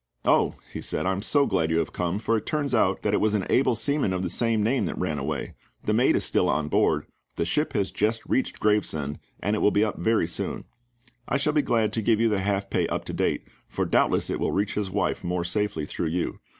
"Oh," 0.25 0.55
he 0.73 0.81
said, 0.81 1.05
"I 1.05 1.11
am 1.11 1.21
so 1.21 1.45
glad 1.45 1.69
you 1.69 1.77
have 1.77 1.93
come, 1.93 2.17
for 2.17 2.35
it 2.35 2.47
turns 2.47 2.73
out 2.73 3.03
that 3.03 3.13
it 3.13 3.21
was 3.21 3.35
an 3.35 3.45
able 3.51 3.75
seaman 3.75 4.13
of 4.13 4.23
the 4.23 4.31
same 4.31 4.63
name 4.63 4.85
that 4.85 4.97
ran 4.97 5.19
away. 5.19 5.53
The 5.83 5.93
mate 5.93 6.15
is 6.15 6.25
still 6.25 6.49
on 6.49 6.69
board; 6.69 7.05
the 7.35 7.45
ship 7.45 7.73
has 7.73 7.91
just 7.91 8.25
reached 8.25 8.59
Gravesend, 8.59 9.19
and 9.41 9.61
will 9.61 9.69
be 9.69 9.83
up 9.83 9.99
very 9.99 10.25
soon. 10.25 10.65
I 11.29 11.37
shall 11.37 11.53
be 11.53 11.61
glad 11.61 11.93
to 11.93 12.01
give 12.01 12.19
you 12.19 12.29
the 12.29 12.39
half 12.41 12.67
pay 12.71 12.87
up 12.87 13.05
to 13.05 13.13
date, 13.13 13.43
for 13.69 13.85
doubtless 13.85 14.31
it 14.31 14.39
will 14.39 14.49
reach 14.51 14.73
his 14.73 14.89
wife 14.89 15.23
more 15.23 15.43
safely 15.45 15.85
through 15.85 16.07
you. 16.07 16.39